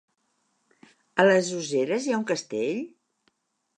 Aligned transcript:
A 1.23 1.27
les 1.29 1.51
Useres 1.59 2.07
hi 2.09 2.15
ha 2.17 2.21
un 2.23 2.27
castell? 2.33 2.81